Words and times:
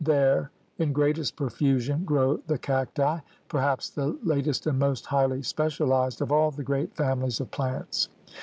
There 0.03 0.49
in 0.79 0.93
greatest 0.93 1.35
profusion 1.35 2.05
grow 2.05 2.37
the 2.47 2.57
cacti, 2.57 3.19
perhaps 3.47 3.91
the 3.91 4.17
latest 4.23 4.65
and 4.65 4.79
most 4.79 5.05
highly 5.05 5.43
specialized 5.43 6.23
of 6.23 6.31
all 6.31 6.49
the 6.49 6.63
great 6.63 6.95
famihes 6.95 7.39
of 7.39 7.51
plants. 7.51 8.09